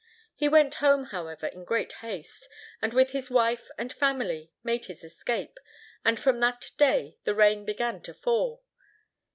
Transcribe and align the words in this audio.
He 0.33 0.49
went 0.49 0.73
home, 0.81 1.03
however, 1.11 1.45
in 1.45 1.63
great 1.63 1.93
haste, 2.01 2.49
and 2.81 2.91
with 2.91 3.11
his 3.11 3.29
wife 3.29 3.69
and 3.77 3.93
family 3.93 4.51
made 4.63 4.85
his 4.85 5.03
escape, 5.03 5.59
and 6.03 6.19
from 6.19 6.39
that 6.39 6.71
day 6.75 7.17
the 7.23 7.35
rain 7.35 7.65
began 7.65 8.01
to 8.01 8.13
fall. 8.15 8.63